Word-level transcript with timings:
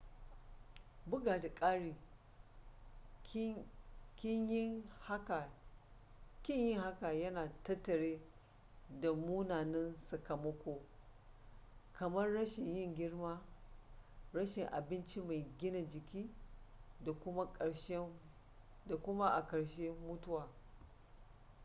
bugu 1.09 1.25
da 1.41 1.53
ƙari 1.55 1.95
ƙin 3.23 3.65
yin 4.51 4.83
hakan 6.77 7.13
yana 7.21 7.51
tattare 7.63 8.19
da 9.01 9.11
munanan 9.13 9.95
sakamako:kamar 9.95 12.33
rashin 12.33 12.75
yin 12.75 12.95
girma 12.95 13.41
rashin 14.33 14.67
abinci 14.67 15.21
mai 15.21 15.45
gina 15.59 15.79
jiki 15.89 16.31
da 18.85 18.97
kuma 19.03 19.31
a 19.33 19.45
karshe 19.47 19.89
mutuwa 20.07 20.49